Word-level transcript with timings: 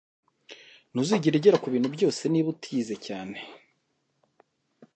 Ntuzigera 0.91 1.35
ugera 1.37 1.61
kubintu 1.63 1.87
byose 1.95 2.21
niba 2.27 2.47
utize 2.53 2.95
cyane 3.05 3.37